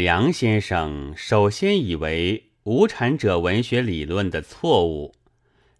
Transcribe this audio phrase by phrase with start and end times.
[0.00, 5.14] 梁先生首先以为无产者文学理论的错误，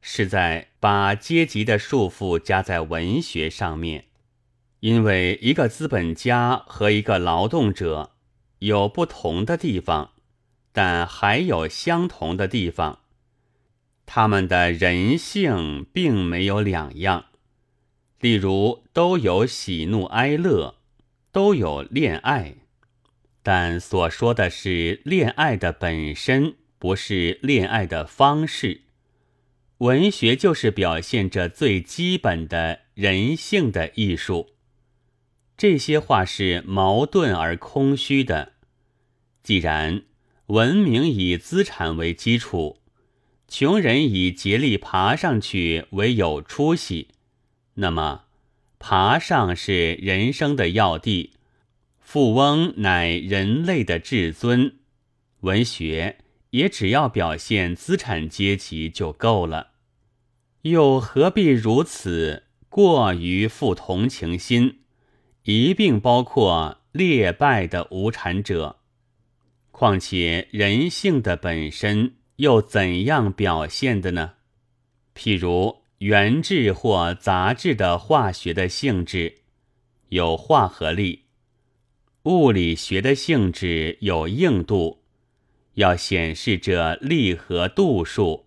[0.02, 4.04] 是在把阶级的束缚加在文学上面，
[4.80, 8.11] 因为一个资本家和一个劳动者
[8.59, 10.11] 有不同的地方，
[10.71, 12.98] 但还有相同的地方，
[14.05, 17.25] 他们的人性并没有两样。
[18.21, 20.75] 例如，都有喜怒哀乐，
[21.32, 22.57] 都有恋爱。
[23.53, 28.82] 但所说的是恋爱的本身，不是恋爱的方式。
[29.79, 34.50] 文学就是表现着最基本的人性的艺术。
[35.56, 38.53] 这些话是矛盾而空虚的。
[39.42, 40.05] 既然
[40.47, 42.78] 文明以资产为基础，
[43.48, 47.08] 穷人以竭力爬上去为有出息，
[47.75, 48.27] 那么
[48.78, 51.33] 爬上是人生的要地。
[52.12, 54.81] 富翁乃人类的至尊，
[55.42, 56.19] 文学
[56.50, 59.75] 也只要表现资产阶级就够了，
[60.62, 64.80] 又何必如此过于富同情心，
[65.44, 68.80] 一并包括劣败的无产者？
[69.70, 74.33] 况且人性的本身又怎样表现的呢？
[75.14, 79.42] 譬如原质或杂质的化学的性质，
[80.08, 81.27] 有化合力。
[82.24, 85.00] 物理学的性质有硬度，
[85.74, 88.44] 要显示这力和度数，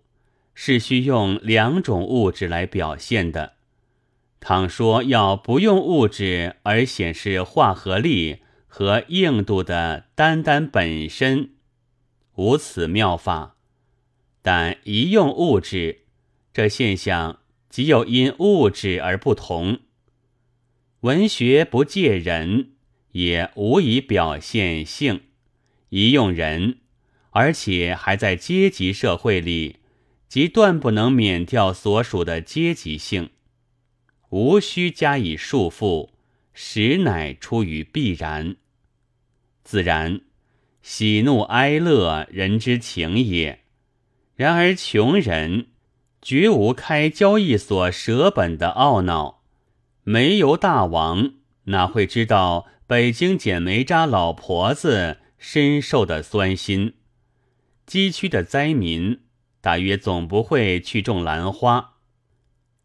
[0.54, 3.54] 是需用两种物质来表现的。
[4.40, 11.54] 倘说要不用物质而显示化合力和硬度的单单本身，
[12.36, 13.56] 无此妙法。
[14.44, 16.02] 但一用物质，
[16.54, 19.80] 这现象即有因物质而不同。
[21.00, 22.73] 文学不借人。
[23.14, 25.22] 也无以表现性，
[25.90, 26.78] 一用人，
[27.32, 29.78] 而且还在阶级社会里，
[30.28, 33.30] 即断不能免掉所属的阶级性，
[34.30, 36.10] 无需加以束缚，
[36.54, 38.56] 实乃出于必然。
[39.64, 40.22] 自然，
[40.82, 43.62] 喜怒哀乐，人之情也。
[44.36, 45.68] 然而穷人
[46.22, 49.44] 绝无开交易所舍本的懊恼，
[50.04, 51.36] 煤油大王
[51.66, 52.68] 哪会知道？
[52.86, 56.96] 北京捡煤渣老婆子深受的酸心，
[57.86, 59.22] 饥区的灾民
[59.62, 61.94] 大约总不会去种兰花，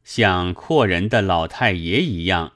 [0.05, 2.53] 像阔人的老太爷一样，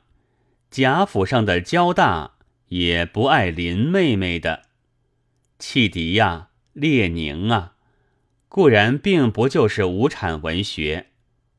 [0.70, 2.34] 贾府上的焦大
[2.69, 4.62] 也不爱林妹妹的。
[5.58, 7.75] 汽笛呀，列宁啊，
[8.48, 11.08] 固然并不就是无产文学，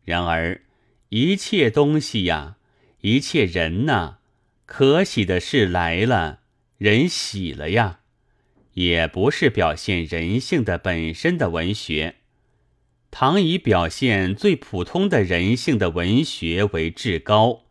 [0.05, 0.61] 然而
[1.09, 2.55] 一切东西呀，
[3.01, 4.19] 一切人呐。
[4.65, 6.39] 可喜的事来了，
[6.77, 7.99] 人喜了呀，
[8.73, 12.15] 也不是表现人性的本身的文学。
[13.11, 17.65] 倘以表现最普通的人性的文学为至高，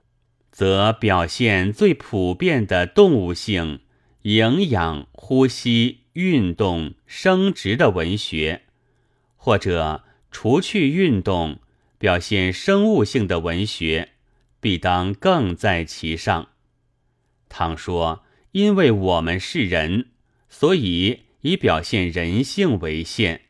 [0.52, 3.80] 则表现最普遍的动物性、
[4.22, 8.62] 营养、呼吸、运动、生殖的文学，
[9.34, 11.58] 或者除去运动，
[11.98, 14.10] 表现生物性的文学，
[14.60, 16.50] 必当更在其上。
[17.52, 20.08] 倘说因为我们是人，
[20.48, 23.42] 所以以表现人性为限，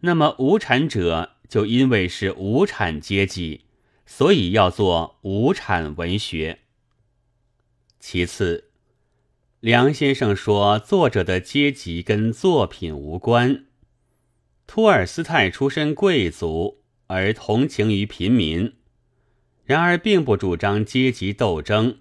[0.00, 3.62] 那么无产者就因为是无产阶级，
[4.06, 6.60] 所以要做无产文学。
[7.98, 8.70] 其次，
[9.58, 13.64] 梁先生说作者的阶级跟作品无关。
[14.66, 18.74] 托尔斯泰出身贵族，而同情于平民，
[19.64, 21.98] 然而并不主张阶级斗争。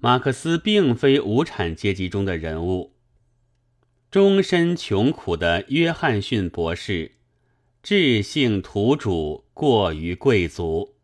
[0.00, 2.94] 马克思并非无产阶级中的人物，
[4.10, 7.16] 终身穷苦的约翰逊博士，
[7.82, 10.94] 智性土主过于贵族，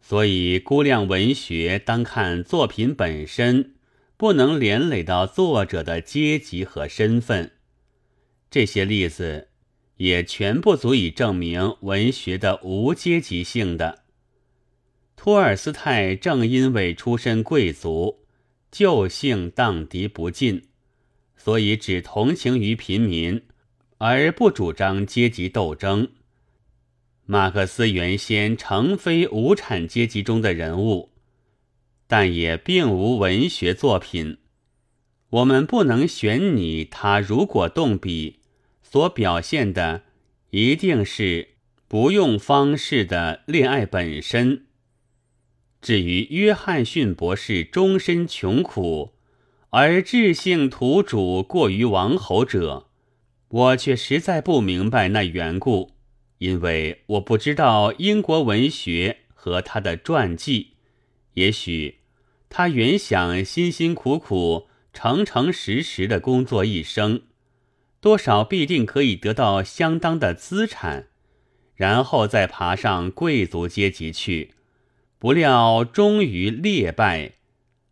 [0.00, 3.76] 所以估量文学当看作品本身，
[4.18, 7.52] 不能连累到作者的阶级和身份。
[8.50, 9.48] 这些例子
[9.96, 14.01] 也全不足以证明文学的无阶级性的。
[15.24, 18.24] 托尔斯泰正因为出身贵族，
[18.72, 20.64] 旧性荡涤不尽，
[21.36, 23.40] 所以只同情于平民，
[23.98, 26.08] 而不主张阶级斗争。
[27.24, 31.12] 马克思原先诚非无产阶级中的人物，
[32.08, 34.38] 但也并无文学作品。
[35.30, 38.40] 我们不能选拟他如果动笔
[38.82, 40.02] 所表现的，
[40.50, 41.50] 一定是
[41.86, 44.64] 不用方式的恋爱本身。
[45.82, 49.14] 至于约翰逊博士终身穷苦，
[49.70, 52.86] 而智性土主过于王侯者，
[53.48, 55.90] 我却实在不明白那缘故，
[56.38, 60.74] 因为我不知道英国文学和他的传记。
[61.34, 61.96] 也许
[62.48, 67.22] 他原想辛辛苦苦、诚诚实实的工作一生，
[68.00, 71.08] 多少必定可以得到相当的资产，
[71.74, 74.52] 然后再爬上贵族阶级去。
[75.22, 77.34] 不料终于劣败。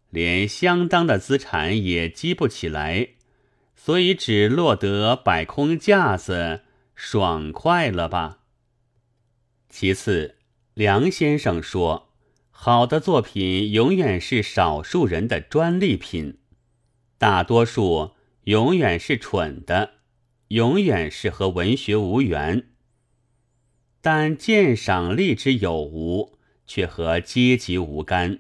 [0.08, 3.10] 连相当的资产也积不起来，
[3.76, 6.62] 所以只落得摆空架子，
[6.96, 8.40] 爽快了吧？
[9.68, 10.38] 其次，
[10.74, 12.08] 梁先生说，
[12.50, 16.38] 好的作品永远是少数人的专利品，
[17.16, 18.16] 大多数
[18.46, 19.92] 永远是蠢的，
[20.48, 22.70] 永远是和文学无缘。
[24.00, 26.39] 但鉴赏力之有无，
[26.70, 28.38] 却和阶级无干，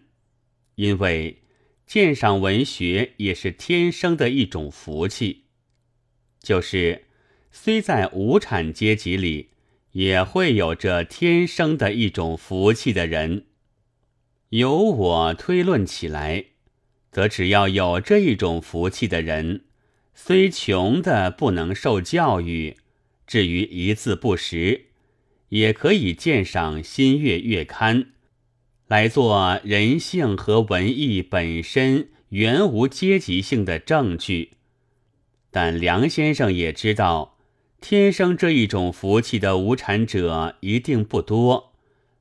[0.76, 1.38] 因为。
[1.84, 5.46] 鉴赏文学也是天生的一种福气，
[6.40, 7.06] 就是
[7.50, 9.48] 虽在无产阶级里，
[9.90, 13.46] 也会有着天生的一种福气的人。
[14.50, 16.44] 由我推论起来，
[17.10, 19.64] 则只要有这一种福气的人，
[20.14, 22.76] 虽穷的不能受教育，
[23.26, 24.86] 至于一字不识，
[25.48, 28.04] 也可以鉴赏《新月月刊》。
[28.90, 34.54] 来做人性和文艺本身原无阶级性的证据，
[35.52, 37.38] 但梁先生也知道，
[37.80, 41.72] 天生这一种福气的无产者一定不多，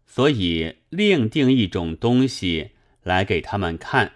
[0.05, 2.69] 所以另定一种东西
[3.01, 4.11] 来给他们看，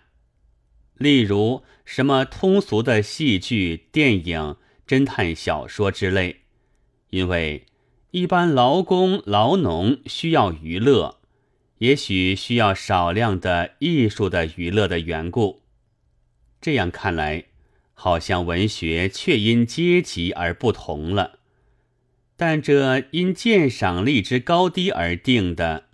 [0.99, 4.57] 例如什么通俗的戏剧、电影、
[4.87, 6.41] 侦探小说之类，
[7.09, 7.65] 因为
[8.11, 11.17] 一般劳工、劳农需要娱乐。
[11.79, 15.63] 也许需要少量的艺术的娱乐的缘故，
[16.61, 17.45] 这样看来，
[17.93, 21.39] 好像文学却因阶级而不同了。
[22.35, 25.85] 但这因鉴赏力之高低而定的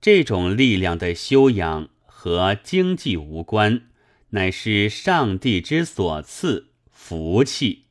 [0.00, 3.82] 这种力量的修养和经济无关，
[4.30, 7.84] 乃是上帝之所赐福气。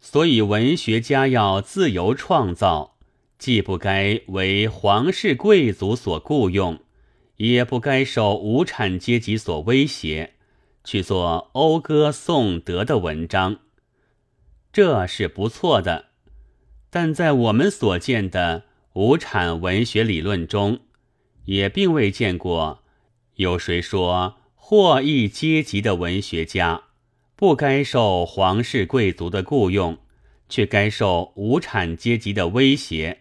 [0.00, 2.97] 所以文学家要自由创造。
[3.38, 6.80] 既不该为皇室贵族所雇用，
[7.36, 10.34] 也不该受无产阶级所威胁，
[10.82, 13.60] 去做讴歌颂德的文章，
[14.72, 16.06] 这是不错的。
[16.90, 18.64] 但在我们所见的
[18.94, 20.80] 无产文学理论中，
[21.44, 22.82] 也并未见过
[23.36, 26.82] 有谁说获益阶级的文学家
[27.36, 29.96] 不该受皇室贵族的雇用，
[30.48, 33.20] 却该受无产阶级的威胁。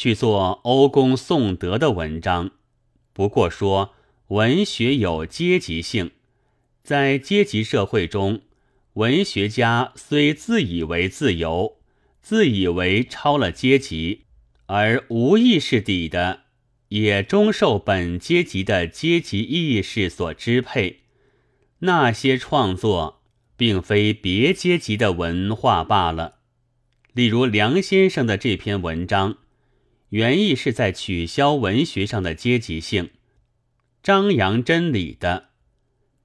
[0.00, 2.52] 去做欧公颂德的文章，
[3.12, 3.92] 不过说
[4.28, 6.12] 文学有阶级性，
[6.82, 8.40] 在阶级社会中，
[8.94, 11.76] 文学家虽自以为自由，
[12.22, 14.22] 自以为超了阶级，
[14.64, 16.44] 而无意识底的，
[16.88, 21.00] 也终受本阶级的阶级意识所支配。
[21.80, 23.20] 那些创作，
[23.54, 26.36] 并非别阶级的文化罢了。
[27.12, 29.36] 例如梁先生的这篇文章。
[30.10, 33.10] 原意是在取消文学上的阶级性，
[34.02, 35.50] 张扬真理的，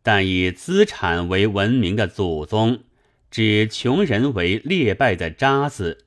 [0.02, 2.84] 但以资产为文明的祖宗，
[3.30, 6.06] 指穷人为劣败的渣子，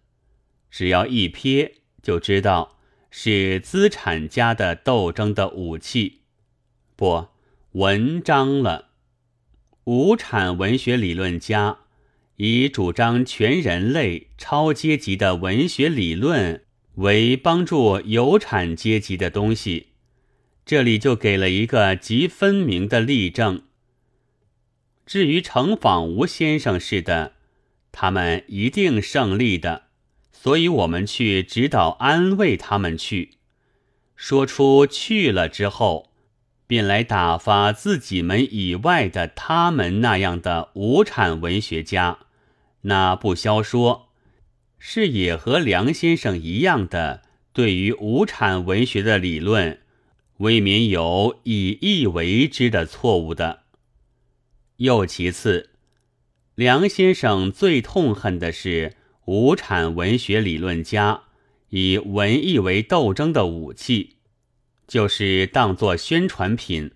[0.71, 1.73] 只要一瞥
[2.03, 2.79] 就知道
[3.11, 6.23] 是资产家的斗争的武器，
[6.97, 7.29] 不
[7.73, 8.88] 文章了。
[9.85, 11.79] 无产文学理论家
[12.37, 16.64] 以主张全人类超阶级的文学理论。
[16.99, 19.90] 为帮助有产阶级的东西，
[20.67, 23.62] 这里就给了一个极分明的例证。
[25.07, 27.35] 至于程访吴先生似的，
[27.93, 29.85] 他们一定胜利的，
[30.33, 33.35] 所以我们去指导安慰他们去。
[34.17, 36.11] 说出去了之后，
[36.67, 42.19] 便来打发自己们以外的他们那样的无产文学家，
[42.81, 44.08] 那不消说。
[44.79, 49.81] 是也和梁先生一样的，对于无产文学的理论，
[50.39, 53.65] 未免有以意为之的错误的。
[54.77, 55.71] 又其次，
[56.55, 58.95] 梁先生最痛恨的是
[59.25, 61.25] 无产文学理论家
[61.71, 64.19] 以文艺为斗争的武器，
[64.87, 66.93] 就是当作宣传品。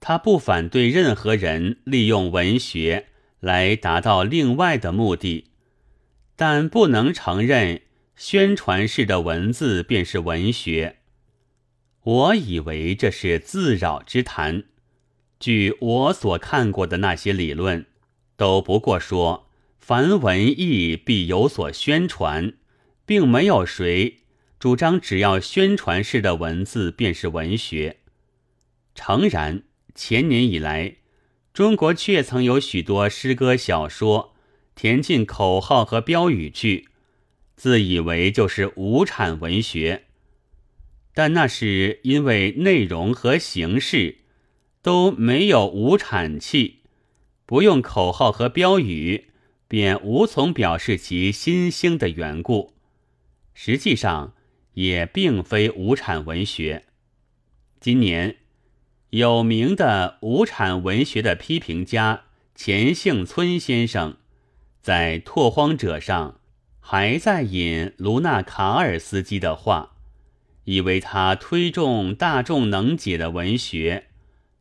[0.00, 3.06] 他不反对任何人利用文学
[3.38, 5.49] 来达到另外的目的。
[6.40, 7.82] 但不能承认
[8.16, 11.00] 宣传式的文字便是文学。
[12.02, 14.64] 我以为这是自扰之谈，
[15.38, 17.84] 据我所看过的那些理论，
[18.38, 22.54] 都不过说凡文艺必有所宣传，
[23.04, 24.20] 并没有谁
[24.58, 27.98] 主张只要宣传式的文字便是文学。
[28.94, 30.96] 诚然，前年以来，
[31.52, 34.32] 中国确曾有许多诗歌小说
[34.80, 36.88] 填进口号和标语句，
[37.54, 40.04] 自以为就是无产文学，
[41.12, 44.20] 但那是因为内容和形式。
[44.80, 46.78] 都没有无产气，
[47.44, 49.26] 不用口号和标语，
[49.68, 52.72] 便无从表示其新兴的缘故。
[53.52, 54.32] 实际上
[54.72, 56.86] 也并非无产文学。
[57.78, 58.36] 今年
[59.10, 62.22] 有名的无产文学的批评家
[62.54, 64.16] 钱幸村先生，
[64.80, 66.40] 在《拓荒者》上
[66.80, 69.96] 还在引卢纳卡尔斯基的话，
[70.64, 74.06] 以为他推重大众能解的文学。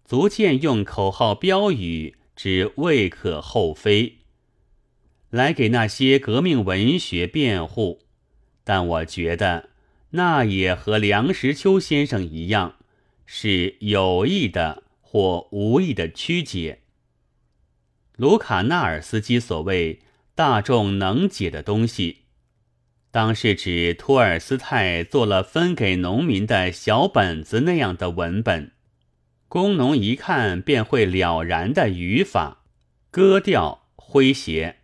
[0.06, 4.18] 足见用口号标语之未可厚非，
[5.30, 8.00] 来给那些革命文学辩护，
[8.64, 9.70] 但我觉得
[10.10, 12.78] 那也和梁实秋先生一样，
[13.28, 16.80] 是有意的或无意的曲解。
[18.18, 20.00] 卢卡纳尔斯基所谓
[20.39, 22.19] 大众能解的东西，
[23.12, 28.72] 当是指托尔斯泰做了分给农民的小本子那样的文本。
[29.50, 32.63] 工农一看便会了然的语法、
[33.12, 34.77] 歌调、诙谐。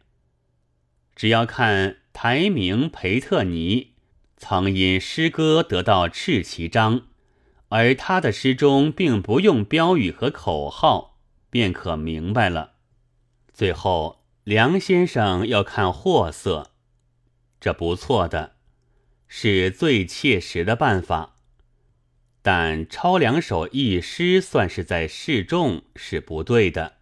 [1.16, 3.94] 只要看台名培特尼
[4.36, 7.04] 曾因诗歌得到赤旗章，
[7.70, 12.74] 而他的诗中并不用标语和口号，便可明白了。
[13.54, 16.70] 最后，梁先生要看货色，
[17.60, 18.58] 这不错的，
[19.28, 21.38] 是最切实的办法。
[22.44, 26.98] 但抄两首佚诗算是在示众是不对的。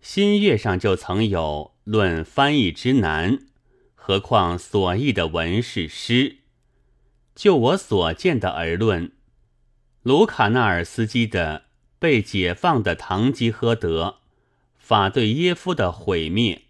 [0.00, 3.40] 新月上就曾有论翻译之难，
[3.94, 6.38] 何况所译的文是诗。
[7.34, 9.12] 就我所见的而论，
[10.00, 11.64] 卢卡纳尔斯基的
[11.98, 14.20] 被解放的堂吉诃德，
[14.88, 16.62] 法对耶夫的毁灭，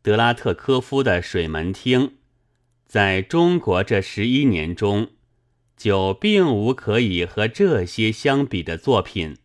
[0.00, 2.14] 德拉特科夫的水门厅，
[2.86, 5.10] 在中国这十一年中。
[5.76, 9.36] 就并无可以和这些相比的作品。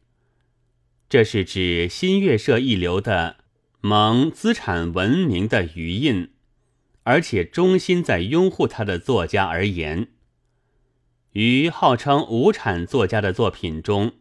[1.09, 3.43] 这是指新月社一流的
[3.81, 6.29] 蒙资产文明的余印，
[7.03, 10.07] 而且忠心在拥护他的作家而言。
[11.33, 14.13] 于号称无产作家的作品中，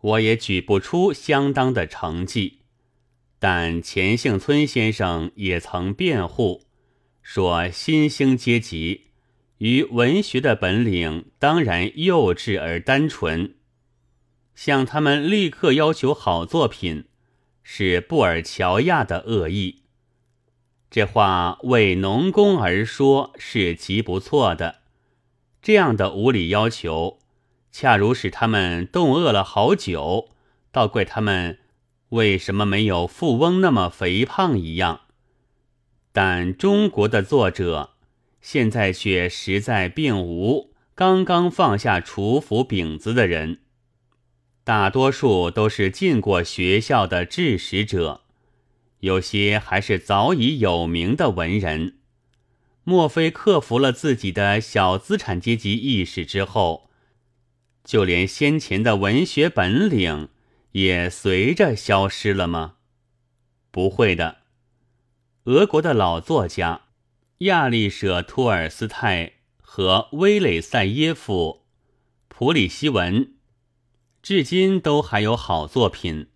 [0.00, 2.59] 我也举不出相当的成绩。
[3.40, 6.66] 但钱幸村先生也曾辩护，
[7.22, 9.06] 说新兴阶级。
[9.58, 13.56] 于文学的本领当然幼稚而单纯，
[14.54, 17.06] 向他们立刻要求好作品，
[17.62, 19.84] 是布尔乔亚的恶意。
[20.90, 24.80] 这话为农工而说是极不错的。
[25.62, 27.20] 这样的无理要求，
[27.72, 30.30] 恰如使他们冻饿了好久，
[30.70, 31.59] 倒怪他们
[32.10, 35.00] 为什么没有富翁那么肥胖一样。
[36.12, 37.94] 但中国的作者。
[38.42, 43.58] 现在却实在并无刚刚放下厨斧饼子的人，
[44.64, 48.22] 大多数都是进过学校的知识者，
[49.00, 51.98] 有些还是早已有名的文人。
[52.82, 56.88] 莫非克服了自己的小资产阶级意识之后，
[57.84, 60.30] 就连先前的文学本领
[60.72, 62.76] 也随着消失了吗？
[63.70, 64.38] 不会的，
[65.44, 66.82] 俄国的老作家。
[67.38, 71.62] 亚历舍托尔斯泰和威雷塞耶夫、
[72.28, 73.32] 普里希文，
[74.22, 76.28] 至今都还有好作品。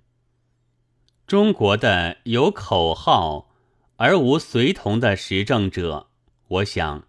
[1.26, 3.50] 中国的有口号
[3.96, 6.08] 而无随同的实政者，
[6.48, 7.06] 我想，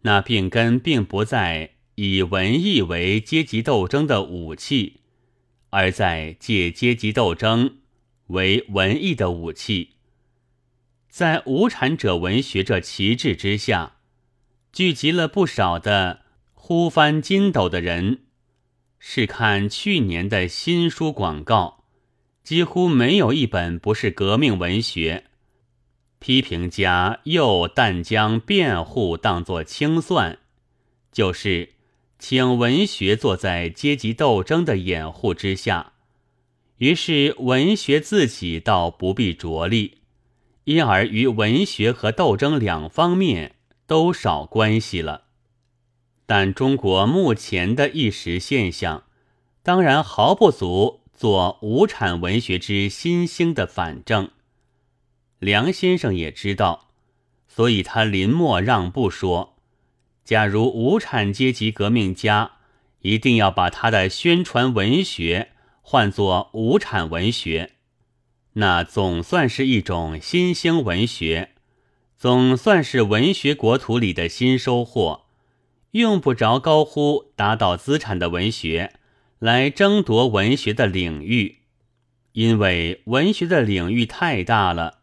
[0.00, 4.99] 那病根并不在以文艺为阶级斗争的武器，
[5.70, 7.78] 而在借阶级斗争
[8.28, 9.96] 为文艺的武器。
[11.08, 13.96] 在无产者文学这旗帜之下，
[14.72, 16.20] 聚集了不少的
[16.54, 18.20] 呼翻筋斗的人。
[18.98, 21.84] 试看去年的新书广告，
[22.44, 25.24] 几乎没有一本不是革命文学。
[26.18, 30.38] 批评家又但将辩护当作清算，
[31.10, 31.70] 就是
[32.20, 35.94] 请文学坐在阶级斗争的掩护之下，
[36.76, 39.96] 于是文学自己倒不必着力。
[40.64, 45.24] 因而与文学和斗争两方面都少关系了。
[46.26, 49.04] 但中国目前的一时现象，
[49.62, 54.30] 当然毫不足做无产文学之新兴的反正。
[55.38, 56.90] 梁先生也知道，
[57.48, 59.49] 所以他临末让步说
[60.30, 62.52] ：“假如无产阶级革命家
[63.00, 65.48] 一定要把他的宣传文学
[65.82, 67.72] 换作无产文学，
[68.52, 71.50] 那总算是一种新兴文学，
[72.16, 75.22] 总算是文学国土里的新收获。”
[75.90, 78.92] 用不着高呼打倒资产的文学
[79.40, 81.56] 来争夺文学的领域，
[82.34, 85.00] 因为文学的领域太大了，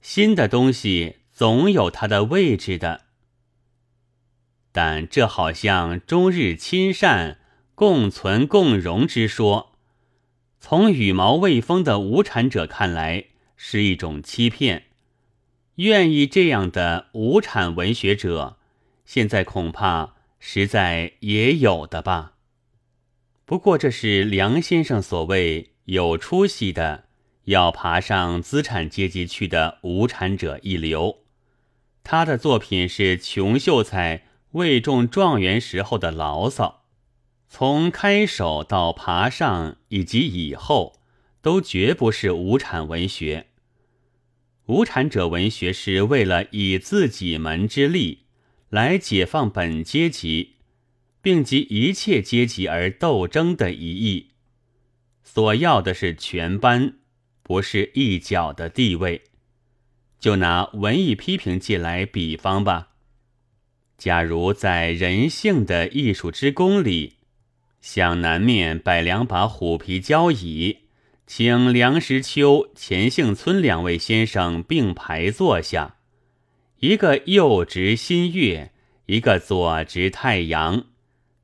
[0.00, 3.07] 新的东西总有它的位置的。
[4.80, 7.38] 但这好像终日亲善、
[7.74, 9.72] 共存共荣之说，
[10.60, 13.24] 从羽毛未丰的无产者看来
[13.56, 14.84] 是一种欺骗。
[15.74, 18.58] 愿意这样的无产文学者，
[19.04, 20.14] 现在恐怕。
[20.38, 22.34] 实在也有的吧。
[23.44, 27.06] 不过这是梁先生所谓有出息的，
[27.46, 31.18] 要爬上资产阶级去的无产者一流。
[32.04, 36.84] 他的作品是穷秀才未中状元时候的牢骚，
[37.48, 41.00] 从开首到爬上以及以后，
[41.42, 43.46] 都绝不是无产文学。
[44.66, 48.24] 无产者文学是为了以自己门之力。
[48.70, 50.56] 来解放本阶级，
[51.22, 54.32] 并及一切阶级而斗争的一意，
[55.24, 56.98] 所要的是全班，
[57.42, 59.22] 不是一角的地位。
[60.20, 62.90] 就拿文艺批评界来比方吧，
[63.98, 67.14] 假如在人性的艺术之宫里，
[67.80, 70.78] 向南面摆两把虎皮交椅，
[71.26, 75.96] 请梁实秋、钱杏村两位先生并排坐下。
[76.78, 78.70] 一个右执新月，
[79.06, 80.84] 一个左执太阳，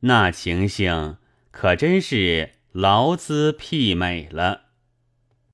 [0.00, 1.16] 那情形
[1.50, 4.63] 可真是劳资媲美了。